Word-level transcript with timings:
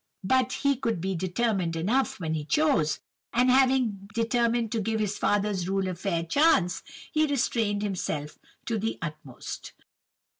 But 0.23 0.53
he 0.63 0.75
could 0.77 0.99
be 0.99 1.13
determined 1.13 1.75
enough 1.75 2.19
when 2.19 2.33
he 2.33 2.43
chose; 2.43 2.99
and 3.33 3.51
having 3.51 4.09
determined 4.15 4.71
to 4.71 4.81
give 4.81 4.99
his 4.99 5.15
father's 5.19 5.69
rule 5.69 5.87
a 5.87 5.93
fair 5.93 6.23
chance, 6.23 6.81
he 7.11 7.27
restrained 7.27 7.83
himself 7.83 8.39
to 8.65 8.79
the 8.79 8.97
utmost. 8.99 9.73